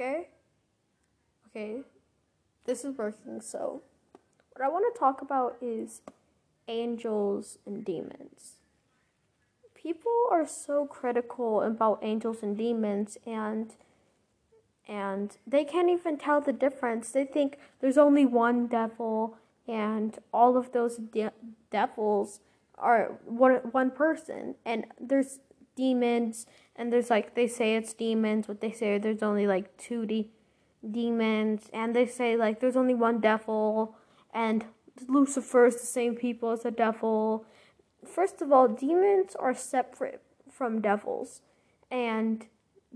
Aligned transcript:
Okay? 0.00 0.28
Okay. 1.48 1.82
This 2.64 2.86
is 2.86 2.96
working, 2.96 3.42
so 3.42 3.82
what 4.52 4.64
I 4.64 4.68
want 4.68 4.94
to 4.94 4.98
talk 4.98 5.20
about 5.20 5.56
is 5.60 6.00
angels 6.68 7.58
and 7.66 7.84
demons. 7.84 8.54
People 9.74 10.12
are 10.30 10.46
so 10.46 10.86
critical 10.86 11.60
about 11.60 11.98
angels 12.00 12.42
and 12.42 12.56
demons 12.56 13.18
and 13.26 13.74
and 14.88 15.36
they 15.46 15.64
can't 15.64 15.90
even 15.90 16.16
tell 16.16 16.40
the 16.40 16.52
difference. 16.52 17.10
They 17.10 17.24
think 17.24 17.58
there's 17.80 17.98
only 17.98 18.24
one 18.24 18.68
devil 18.68 19.36
and 19.68 20.18
all 20.32 20.56
of 20.56 20.72
those 20.72 20.96
de- 20.96 21.32
devils 21.70 22.40
are 22.78 23.18
one 23.26 23.56
one 23.72 23.90
person 23.90 24.54
and 24.64 24.86
there's 24.98 25.40
demons 25.80 26.46
and 26.76 26.92
there's 26.92 27.10
like 27.10 27.34
they 27.34 27.48
say 27.58 27.68
it's 27.76 27.94
demons 27.94 28.46
but 28.46 28.60
they 28.60 28.72
say 28.80 28.98
there's 28.98 29.22
only 29.30 29.46
like 29.54 29.66
two 29.86 30.02
de- 30.06 30.30
demons 30.98 31.70
and 31.72 31.94
they 31.96 32.06
say 32.06 32.36
like 32.36 32.60
there's 32.60 32.76
only 32.82 32.94
one 32.94 33.20
devil 33.20 33.94
and 34.32 34.64
lucifer 35.08 35.66
is 35.66 35.80
the 35.80 35.86
same 35.86 36.14
people 36.14 36.50
as 36.50 36.62
the 36.62 36.70
devil. 36.70 37.44
First 38.04 38.42
of 38.42 38.52
all 38.52 38.68
demons 38.68 39.34
are 39.38 39.54
separate 39.54 40.22
from 40.50 40.80
devils 40.80 41.42
and 41.90 42.46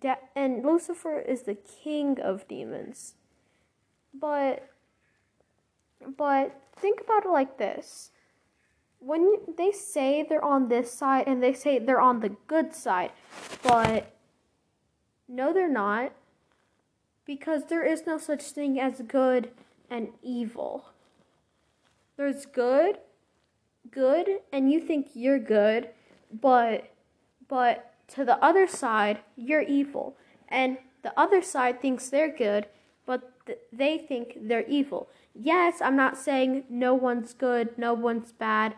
de- 0.00 0.18
and 0.34 0.64
lucifer 0.64 1.18
is 1.20 1.42
the 1.42 1.54
king 1.54 2.18
of 2.20 2.48
demons. 2.48 3.14
But 4.12 4.68
but 6.16 6.60
think 6.76 7.00
about 7.00 7.24
it 7.24 7.30
like 7.30 7.58
this 7.58 8.10
when 9.06 9.38
they 9.56 9.70
say 9.70 10.26
they're 10.28 10.44
on 10.44 10.68
this 10.68 10.92
side 10.92 11.28
and 11.28 11.40
they 11.40 11.52
say 11.52 11.78
they're 11.78 12.00
on 12.00 12.18
the 12.20 12.30
good 12.48 12.74
side, 12.74 13.12
but 13.62 14.16
no, 15.28 15.52
they're 15.52 15.68
not. 15.68 16.12
Because 17.24 17.66
there 17.66 17.84
is 17.84 18.04
no 18.04 18.18
such 18.18 18.42
thing 18.42 18.80
as 18.80 19.02
good 19.06 19.50
and 19.88 20.08
evil. 20.22 20.86
There's 22.16 22.46
good, 22.46 22.98
good, 23.90 24.40
and 24.52 24.72
you 24.72 24.80
think 24.80 25.10
you're 25.14 25.38
good, 25.38 25.90
but 26.32 26.90
but 27.48 27.92
to 28.08 28.24
the 28.24 28.42
other 28.44 28.66
side, 28.66 29.20
you're 29.36 29.62
evil. 29.62 30.16
And 30.48 30.78
the 31.02 31.18
other 31.18 31.42
side 31.42 31.80
thinks 31.80 32.08
they're 32.08 32.36
good, 32.36 32.66
but 33.04 33.46
th- 33.46 33.58
they 33.72 33.98
think 33.98 34.38
they're 34.40 34.66
evil. 34.66 35.08
Yes, 35.32 35.80
I'm 35.80 35.96
not 35.96 36.16
saying 36.16 36.64
no 36.68 36.94
one's 36.94 37.34
good, 37.34 37.76
no 37.78 37.94
one's 37.94 38.32
bad. 38.32 38.74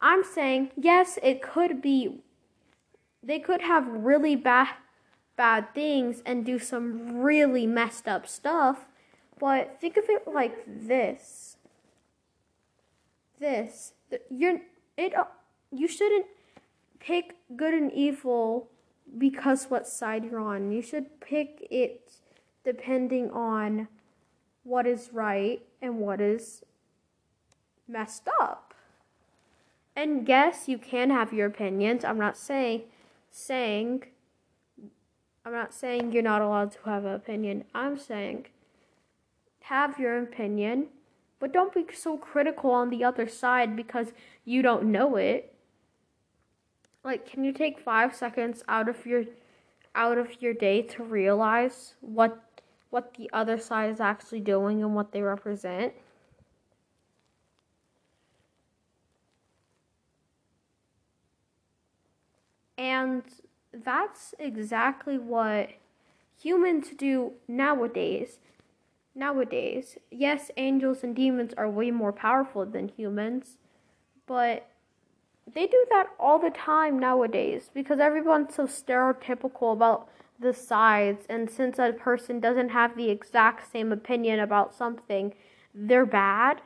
I'm 0.00 0.24
saying, 0.24 0.70
yes, 0.76 1.18
it 1.22 1.42
could 1.42 1.82
be, 1.82 2.20
they 3.22 3.38
could 3.38 3.62
have 3.62 3.86
really 3.86 4.34
bad, 4.34 4.68
bad 5.36 5.74
things 5.74 6.22
and 6.24 6.44
do 6.44 6.58
some 6.58 7.18
really 7.20 7.66
messed 7.66 8.08
up 8.08 8.26
stuff, 8.26 8.86
but 9.38 9.78
think 9.80 9.96
of 9.96 10.04
it 10.08 10.26
like 10.26 10.64
this. 10.66 11.56
This, 13.38 13.92
you're, 14.30 14.60
it, 14.96 15.16
uh, 15.16 15.24
you 15.70 15.88
shouldn't 15.88 16.26
pick 16.98 17.36
good 17.56 17.74
and 17.74 17.92
evil 17.92 18.68
because 19.18 19.66
what 19.66 19.86
side 19.86 20.24
you're 20.24 20.40
on. 20.40 20.72
You 20.72 20.82
should 20.82 21.20
pick 21.20 21.66
it 21.70 22.12
depending 22.64 23.30
on 23.30 23.88
what 24.62 24.86
is 24.86 25.10
right 25.12 25.62
and 25.80 25.98
what 25.98 26.20
is 26.20 26.62
messed 27.88 28.28
up. 28.40 28.69
And 29.96 30.26
yes, 30.28 30.68
you 30.68 30.78
can 30.78 31.10
have 31.10 31.32
your 31.32 31.46
opinions. 31.46 32.04
I'm 32.04 32.18
not 32.18 32.36
saying 32.36 32.82
saying 33.30 34.04
I'm 35.44 35.52
not 35.52 35.72
saying 35.72 36.12
you're 36.12 36.22
not 36.22 36.42
allowed 36.42 36.72
to 36.72 36.78
have 36.84 37.04
an 37.04 37.14
opinion. 37.14 37.64
I'm 37.74 37.98
saying 37.98 38.46
have 39.62 39.98
your 39.98 40.22
opinion, 40.22 40.88
but 41.38 41.52
don't 41.52 41.74
be 41.74 41.86
so 41.94 42.16
critical 42.16 42.70
on 42.70 42.90
the 42.90 43.04
other 43.04 43.28
side 43.28 43.76
because 43.76 44.12
you 44.44 44.62
don't 44.62 44.84
know 44.84 45.16
it. 45.16 45.54
Like 47.02 47.30
can 47.30 47.44
you 47.44 47.52
take 47.52 47.80
5 47.80 48.14
seconds 48.14 48.62
out 48.68 48.88
of 48.88 49.06
your 49.06 49.24
out 49.94 50.18
of 50.18 50.40
your 50.40 50.54
day 50.54 50.82
to 50.82 51.02
realize 51.02 51.94
what 52.00 52.44
what 52.90 53.14
the 53.14 53.30
other 53.32 53.58
side 53.58 53.90
is 53.90 54.00
actually 54.00 54.40
doing 54.40 54.82
and 54.82 54.94
what 54.94 55.12
they 55.12 55.22
represent? 55.22 55.94
And 62.90 63.22
that's 63.72 64.34
exactly 64.40 65.16
what 65.16 65.70
humans 66.42 66.88
do 66.98 67.34
nowadays. 67.46 68.40
Nowadays, 69.14 69.96
yes, 70.10 70.50
angels 70.56 71.04
and 71.04 71.14
demons 71.14 71.54
are 71.56 71.70
way 71.70 71.92
more 71.92 72.12
powerful 72.12 72.66
than 72.66 72.88
humans, 72.88 73.58
but 74.26 74.68
they 75.52 75.68
do 75.68 75.84
that 75.90 76.08
all 76.18 76.40
the 76.40 76.50
time 76.50 76.98
nowadays 76.98 77.70
because 77.72 78.00
everyone's 78.00 78.54
so 78.56 78.66
stereotypical 78.66 79.72
about 79.72 80.08
the 80.40 80.52
sides, 80.52 81.26
and 81.28 81.48
since 81.48 81.78
a 81.78 81.92
person 81.92 82.40
doesn't 82.40 82.70
have 82.70 82.96
the 82.96 83.10
exact 83.10 83.70
same 83.70 83.92
opinion 83.92 84.40
about 84.40 84.74
something, 84.74 85.32
they're 85.72 86.06
bad. 86.06 86.60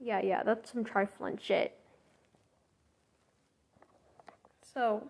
Yeah, 0.00 0.20
yeah, 0.20 0.42
that's 0.42 0.72
some 0.72 0.82
trifling 0.84 1.38
shit. 1.40 1.79
So, 4.72 5.08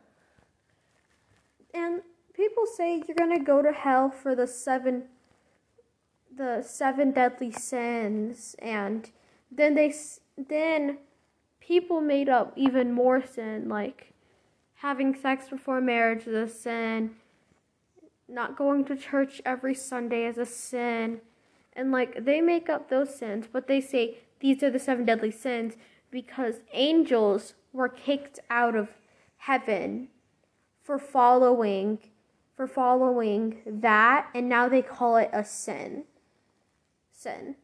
and 1.75 2.01
people 2.33 2.65
say 2.67 3.03
you're 3.07 3.17
gonna 3.17 3.43
go 3.43 3.61
to 3.63 3.73
hell 3.73 4.11
for 4.11 4.35
the 4.35 4.47
seven, 4.47 5.05
the 6.35 6.63
seven 6.63 7.13
deadly 7.13 7.51
sins, 7.53 8.57
and 8.61 9.11
then 9.51 9.75
they 9.75 9.93
then 10.37 10.99
people 11.61 12.01
made 12.01 12.29
up 12.29 12.53
even 12.57 12.93
more 12.93 13.25
sin, 13.25 13.69
like 13.69 14.15
having 14.77 15.15
sex 15.15 15.49
before 15.49 15.81
marriage 15.81 16.27
is 16.27 16.35
a 16.35 16.49
sin, 16.49 17.11
not 18.29 18.57
going 18.57 18.85
to 18.87 18.97
church 18.97 19.43
every 19.45 19.75
Sunday 19.75 20.25
is 20.25 20.39
a 20.39 20.47
sin, 20.47 21.21
and 21.75 21.93
like 21.93 22.25
they 22.25 22.41
make 22.41 22.71
up 22.71 22.89
those 22.89 23.15
sins, 23.15 23.47
but 23.53 23.67
they 23.67 23.81
say 23.81 24.19
these 24.41 24.63
are 24.63 24.71
the 24.71 24.79
seven 24.79 25.05
deadly 25.05 25.31
sins 25.31 25.75
because 26.11 26.57
angels 26.73 27.55
were 27.73 27.89
kicked 27.89 28.41
out 28.49 28.75
of 28.75 28.89
heaven 29.41 30.09
for 30.83 30.99
following 30.99 31.99
for 32.57 32.67
following 32.67 33.57
that 33.67 34.29
and 34.35 34.49
now 34.49 34.69
they 34.69 34.83
call 34.83 35.17
it 35.17 35.31
a 35.33 35.43
sin. 35.43 36.05
Sin. 37.11 37.57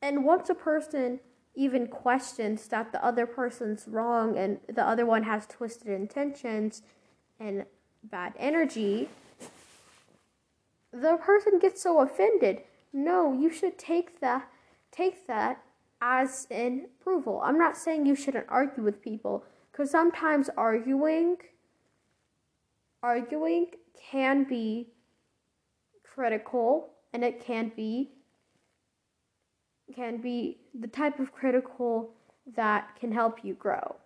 And 0.00 0.24
once 0.24 0.48
a 0.48 0.54
person 0.54 1.18
even 1.56 1.88
questions 1.88 2.68
that 2.68 2.92
the 2.92 3.04
other 3.04 3.26
person's 3.26 3.88
wrong 3.88 4.38
and 4.38 4.60
the 4.72 4.84
other 4.84 5.04
one 5.04 5.24
has 5.24 5.46
twisted 5.46 5.88
intentions 5.88 6.82
and 7.40 7.64
bad 8.04 8.32
energy 8.38 9.08
the 10.92 11.16
person 11.16 11.58
gets 11.58 11.82
so 11.82 12.00
offended. 12.00 12.62
No 12.92 13.32
you 13.32 13.50
should 13.50 13.78
take 13.78 14.20
that 14.20 14.48
take 14.92 15.26
that 15.26 15.62
as 16.00 16.46
an 16.52 16.86
approval. 17.00 17.40
I'm 17.44 17.58
not 17.58 17.76
saying 17.76 18.06
you 18.06 18.14
shouldn't 18.14 18.46
argue 18.48 18.84
with 18.84 19.02
people 19.02 19.44
because 19.80 19.90
sometimes 19.90 20.50
arguing 20.58 21.38
arguing 23.02 23.68
can 24.10 24.44
be 24.44 24.88
critical 26.04 26.90
and 27.14 27.24
it 27.24 27.42
can 27.42 27.72
be 27.74 28.10
can 29.96 30.18
be 30.18 30.58
the 30.78 30.86
type 30.86 31.18
of 31.18 31.32
critical 31.32 32.10
that 32.54 32.94
can 33.00 33.10
help 33.10 33.42
you 33.42 33.54
grow. 33.54 33.96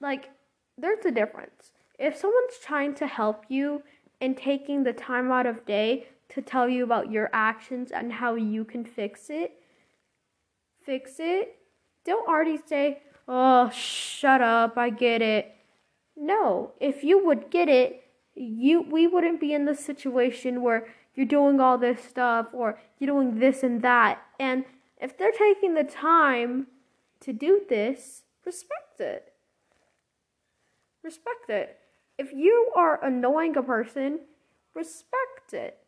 Like 0.00 0.30
there's 0.76 1.04
a 1.04 1.12
difference. 1.12 1.70
If 1.96 2.16
someone's 2.16 2.58
trying 2.60 2.96
to 2.96 3.06
help 3.06 3.44
you 3.48 3.84
and 4.20 4.36
taking 4.36 4.82
the 4.82 4.92
time 4.92 5.30
out 5.30 5.46
of 5.46 5.64
day 5.64 6.08
to 6.30 6.42
tell 6.42 6.68
you 6.68 6.82
about 6.82 7.12
your 7.12 7.30
actions 7.32 7.92
and 7.92 8.14
how 8.14 8.34
you 8.34 8.64
can 8.64 8.84
fix 8.84 9.30
it, 9.30 9.52
fix 10.84 11.20
it, 11.20 11.54
don't 12.04 12.28
already 12.28 12.58
say, 12.66 13.02
oh, 13.28 13.70
shut 13.70 14.40
up, 14.40 14.76
I 14.76 14.90
get 14.90 15.22
it. 15.22 15.54
No, 16.16 16.72
if 16.80 17.04
you 17.04 17.24
would 17.24 17.50
get 17.50 17.68
it, 17.68 18.02
you 18.34 18.82
we 18.82 19.06
wouldn't 19.06 19.40
be 19.40 19.52
in 19.52 19.66
the 19.66 19.74
situation 19.74 20.62
where 20.62 20.86
you're 21.14 21.26
doing 21.26 21.60
all 21.60 21.78
this 21.78 22.02
stuff 22.02 22.46
or 22.52 22.78
you're 22.98 23.10
doing 23.12 23.38
this 23.38 23.62
and 23.62 23.82
that. 23.82 24.22
And 24.40 24.64
if 25.00 25.16
they're 25.16 25.32
taking 25.32 25.74
the 25.74 25.84
time 25.84 26.68
to 27.20 27.32
do 27.32 27.62
this, 27.68 28.22
respect 28.44 29.00
it. 29.00 29.32
Respect 31.02 31.50
it. 31.50 31.78
If 32.18 32.32
you 32.32 32.72
are 32.74 33.04
annoying 33.04 33.56
a 33.56 33.62
person, 33.62 34.20
respect 34.74 35.52
it. 35.52 35.78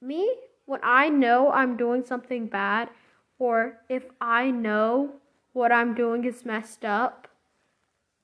Me, 0.00 0.32
when 0.66 0.80
I 0.82 1.08
know 1.08 1.50
I'm 1.50 1.76
doing 1.76 2.04
something 2.04 2.46
bad, 2.46 2.90
or 3.38 3.78
if 3.88 4.04
I 4.20 4.50
know 4.50 5.14
what 5.56 5.72
I'm 5.72 5.94
doing 5.94 6.24
is 6.24 6.44
messed 6.44 6.84
up. 6.84 7.28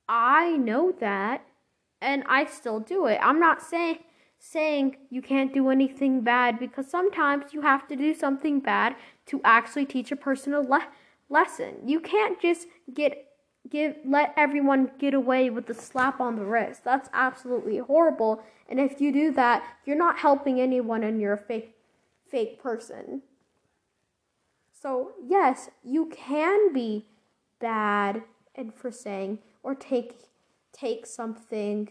I 0.07 0.59
know 0.59 0.93
that 1.01 1.47
and 2.01 2.23
I 2.29 2.45
still 2.45 2.79
do 2.79 3.07
it. 3.07 3.19
I'm 3.23 3.41
not 3.41 3.63
saying 3.63 4.01
saying 4.39 4.97
you 5.09 5.23
can't 5.23 5.55
do 5.55 5.71
anything 5.71 6.21
bad 6.21 6.59
because 6.59 6.89
sometimes 6.91 7.55
you 7.55 7.63
have 7.63 7.87
to 7.87 7.95
do 7.95 8.13
something 8.13 8.59
bad 8.59 8.97
to 9.25 9.41
actually 9.45 9.87
teach 9.87 10.11
a 10.11 10.17
person 10.17 10.53
a 10.53 10.61
le- 10.61 10.89
lesson. 11.31 11.77
You 11.87 12.01
can't 12.01 12.41
just 12.41 12.67
get 12.93 13.29
give 13.71 13.97
let 14.05 14.35
everyone 14.37 14.91
get 14.99 15.15
away 15.15 15.49
with 15.49 15.67
the 15.67 15.75
slap 15.75 16.21
on 16.21 16.37
the 16.37 16.45
wrist. 16.45 16.85
That's 16.85 17.09
absolutely 17.15 17.79
horrible. 17.79 18.43
And 18.69 18.79
if 18.79 19.01
you 19.01 19.11
do 19.13 19.33
that, 19.33 19.65
you're 19.87 19.97
not 19.97 20.19
helping 20.19 20.61
anyone 20.61 21.03
and 21.03 21.21
you're 21.21 21.35
a 21.35 21.39
fake 21.39 21.77
fake 22.31 22.63
person. 22.63 23.23
So, 24.83 25.13
yes, 25.25 25.71
you 25.85 26.07
can 26.07 26.73
be 26.73 27.07
bad 27.63 28.25
and 28.55 28.75
for 28.75 28.91
saying 28.91 29.39
or 29.63 29.75
take 29.75 30.13
take 30.73 31.07
something 31.07 31.89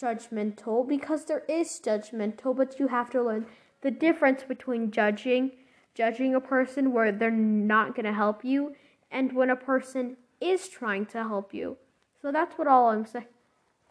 judgmental 0.00 0.86
because 0.86 1.24
there 1.24 1.44
is 1.48 1.80
judgmental, 1.84 2.56
but 2.56 2.78
you 2.80 2.88
have 2.88 3.10
to 3.10 3.22
learn 3.22 3.46
the 3.82 3.90
difference 3.90 4.42
between 4.42 4.90
judging 4.90 5.52
judging 5.94 6.34
a 6.34 6.40
person 6.40 6.92
where 6.92 7.10
they're 7.12 7.30
not 7.30 7.94
going 7.94 8.04
to 8.04 8.12
help 8.12 8.44
you 8.44 8.74
and 9.10 9.32
when 9.32 9.48
a 9.48 9.56
person 9.56 10.16
is 10.40 10.68
trying 10.68 11.06
to 11.06 11.18
help 11.18 11.54
you. 11.54 11.76
So 12.20 12.30
that's 12.30 12.58
what 12.58 12.68
all 12.68 12.88
I'm 12.88 13.06
say- 13.06 13.28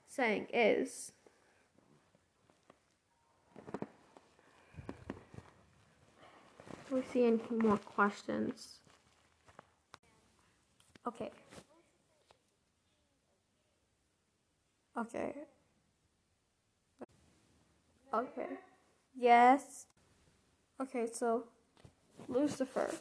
saying 0.08 0.48
is. 0.54 1.14
Do 6.88 6.96
we 6.96 7.02
see 7.02 7.26
any 7.26 7.40
more 7.50 7.80
questions? 7.80 8.85
Okay. 11.08 11.32
Okay. 14.98 15.34
Okay. 18.14 18.48
Yes. 19.18 19.86
Okay, 20.82 21.08
so 21.12 21.46
Lucifer. 22.28 22.92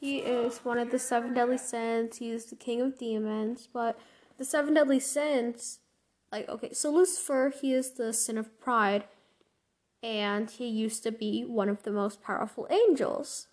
He 0.00 0.18
is 0.18 0.58
one 0.58 0.78
of 0.78 0.90
the 0.90 0.98
seven 0.98 1.34
deadly 1.34 1.58
sins. 1.58 2.18
He 2.18 2.30
is 2.30 2.46
the 2.46 2.56
king 2.56 2.80
of 2.80 2.98
demons, 2.98 3.68
but 3.72 3.98
the 4.36 4.44
seven 4.44 4.74
deadly 4.74 5.00
sins 5.00 5.80
like 6.30 6.48
okay, 6.48 6.72
so 6.72 6.90
Lucifer, 6.90 7.52
he 7.60 7.72
is 7.72 7.92
the 7.92 8.12
sin 8.12 8.38
of 8.38 8.58
pride 8.60 9.04
and 10.02 10.50
he 10.50 10.68
used 10.68 11.02
to 11.02 11.10
be 11.10 11.44
one 11.44 11.68
of 11.68 11.82
the 11.82 11.90
most 11.90 12.22
powerful 12.22 12.66
angels. 12.70 13.48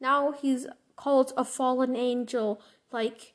Now 0.00 0.32
he's 0.32 0.66
called 0.96 1.32
a 1.36 1.44
fallen 1.44 1.96
angel 1.96 2.60
like 2.90 3.34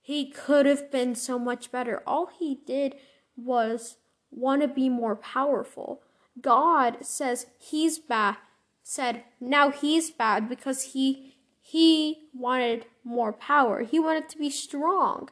he 0.00 0.30
could 0.30 0.66
have 0.66 0.90
been 0.90 1.14
so 1.14 1.38
much 1.38 1.70
better. 1.70 2.02
All 2.06 2.26
he 2.26 2.60
did 2.66 2.96
was 3.36 3.96
want 4.30 4.62
to 4.62 4.68
be 4.68 4.88
more 4.88 5.16
powerful. 5.16 6.02
God 6.40 6.98
says 7.04 7.46
he's 7.58 7.98
bad, 7.98 8.36
said 8.82 9.24
now 9.40 9.70
he's 9.70 10.10
bad 10.10 10.48
because 10.48 10.92
he 10.92 11.34
he 11.60 12.28
wanted 12.34 12.86
more 13.04 13.32
power. 13.32 13.82
He 13.82 14.00
wanted 14.00 14.28
to 14.30 14.38
be 14.38 14.50
strong. 14.50 15.28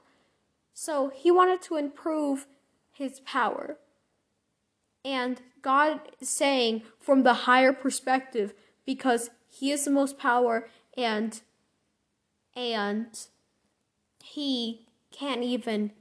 So 0.72 1.10
he 1.12 1.30
wanted 1.30 1.62
to 1.62 1.76
improve 1.76 2.46
his 2.92 3.20
power. 3.20 3.78
And 5.04 5.40
God 5.62 6.00
is 6.20 6.28
saying 6.28 6.82
from 7.00 7.22
the 7.22 7.34
higher 7.34 7.72
perspective 7.72 8.54
because 8.86 9.30
he 9.48 9.72
is 9.72 9.84
the 9.84 9.90
most 9.90 10.18
power 10.18 10.68
and 10.96 11.40
and 12.54 13.06
he 14.22 14.86
can't 15.10 15.42
even 15.42 15.92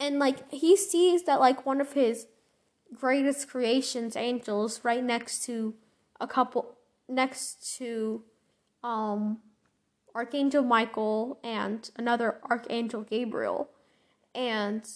and 0.00 0.18
like 0.18 0.50
he 0.52 0.76
sees 0.76 1.24
that 1.24 1.40
like 1.40 1.66
one 1.66 1.80
of 1.80 1.92
his 1.92 2.26
greatest 2.94 3.48
creations 3.48 4.16
angels 4.16 4.80
right 4.82 5.04
next 5.04 5.44
to 5.44 5.74
a 6.20 6.26
couple 6.26 6.76
next 7.08 7.76
to 7.76 8.22
um 8.82 9.38
archangel 10.14 10.62
michael 10.62 11.38
and 11.42 11.90
another 11.96 12.38
archangel 12.50 13.02
gabriel. 13.02 13.70
And 14.34 14.88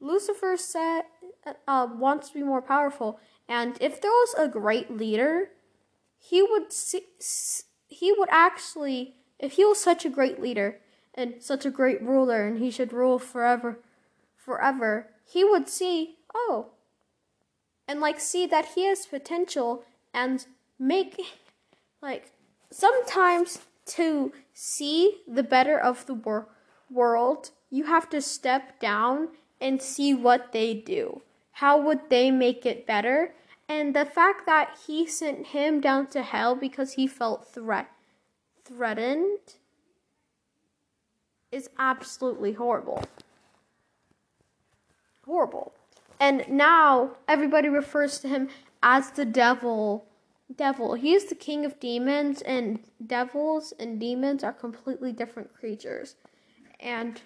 lucifer 0.00 0.56
said 0.56 1.02
uh, 1.66 1.88
wants 1.94 2.28
to 2.28 2.34
be 2.34 2.42
more 2.42 2.62
powerful. 2.62 3.18
And 3.48 3.76
if 3.80 4.00
there 4.00 4.10
was 4.10 4.34
a 4.38 4.48
great 4.48 4.90
leader 4.90 5.50
he 6.18 6.42
would 6.42 6.72
see, 6.72 7.06
he 7.88 8.12
would 8.12 8.28
actually 8.30 9.16
if 9.38 9.52
he 9.52 9.64
was 9.64 9.80
such 9.80 10.04
a 10.04 10.10
great 10.10 10.40
leader 10.40 10.80
and 11.14 11.42
such 11.42 11.64
a 11.64 11.70
great 11.70 12.00
ruler 12.02 12.46
and 12.46 12.58
he 12.58 12.70
should 12.70 12.92
rule 12.92 13.18
forever 13.18 13.78
forever 14.36 15.08
he 15.24 15.44
would 15.44 15.68
see 15.68 16.16
oh 16.34 16.68
and 17.86 18.00
like 18.00 18.20
see 18.20 18.46
that 18.46 18.66
he 18.74 18.84
has 18.84 19.06
potential 19.06 19.84
and 20.14 20.46
make 20.78 21.20
like 22.00 22.32
sometimes 22.70 23.60
to 23.84 24.32
see 24.52 25.22
the 25.26 25.42
better 25.42 25.78
of 25.78 26.06
the 26.06 26.14
wor- 26.14 26.48
world 26.90 27.50
you 27.70 27.84
have 27.84 28.08
to 28.10 28.20
step 28.20 28.80
down 28.80 29.28
and 29.60 29.80
see 29.80 30.12
what 30.12 30.52
they 30.52 30.74
do. 30.74 31.22
How 31.52 31.80
would 31.80 32.10
they 32.10 32.30
make 32.30 32.66
it 32.66 32.86
better? 32.86 33.34
And 33.68 33.94
the 33.94 34.04
fact 34.04 34.46
that 34.46 34.76
he 34.86 35.06
sent 35.06 35.48
him 35.48 35.80
down 35.80 36.08
to 36.08 36.22
hell 36.22 36.56
because 36.56 36.94
he 36.94 37.06
felt 37.06 37.46
threat 37.46 37.88
threatened 38.64 39.38
is 41.52 41.70
absolutely 41.78 42.52
horrible. 42.52 43.02
Horrible. 45.24 45.72
And 46.18 46.44
now 46.48 47.12
everybody 47.26 47.68
refers 47.68 48.18
to 48.20 48.28
him 48.28 48.48
as 48.82 49.10
the 49.10 49.24
devil. 49.24 50.04
Devil. 50.54 50.94
He 50.94 51.14
is 51.14 51.26
the 51.26 51.36
king 51.36 51.64
of 51.64 51.78
demons, 51.78 52.42
and 52.42 52.80
devils 53.06 53.72
and 53.78 54.00
demons 54.00 54.42
are 54.42 54.52
completely 54.52 55.12
different 55.12 55.54
creatures. 55.54 56.16
And 56.80 57.20